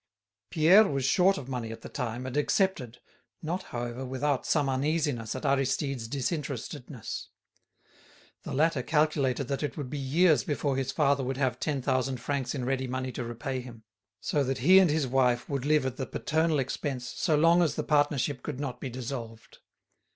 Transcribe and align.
Pierre 0.49 0.87
was 0.87 1.05
short 1.05 1.37
of 1.37 1.47
money 1.47 1.71
at 1.71 1.81
the 1.81 1.87
time, 1.87 2.25
and 2.25 2.35
accepted, 2.35 2.97
not, 3.43 3.61
however, 3.65 4.03
without 4.03 4.47
some 4.47 4.67
uneasiness 4.67 5.35
at 5.35 5.45
Aristide's 5.45 6.07
disinterestedness. 6.07 7.27
The 8.41 8.55
latter 8.55 8.81
calculated 8.81 9.47
that 9.49 9.61
it 9.61 9.77
would 9.77 9.91
be 9.91 9.99
years 9.99 10.43
before 10.43 10.75
his 10.75 10.91
father 10.91 11.23
would 11.23 11.37
have 11.37 11.59
ten 11.59 11.83
thousand 11.83 12.19
francs 12.19 12.55
in 12.55 12.65
ready 12.65 12.87
money 12.87 13.11
to 13.11 13.23
repay 13.23 13.61
him, 13.61 13.83
so 14.19 14.43
that 14.43 14.57
he 14.65 14.79
and 14.79 14.89
his 14.89 15.05
wife 15.05 15.47
would 15.47 15.65
live 15.65 15.85
at 15.85 15.97
the 15.97 16.07
paternal 16.07 16.57
expense 16.57 17.05
so 17.07 17.35
long 17.35 17.61
as 17.61 17.75
the 17.75 17.83
partnership 17.83 18.41
could 18.41 18.59
not 18.59 18.81
be 18.81 18.89
dissolved. 18.89 19.59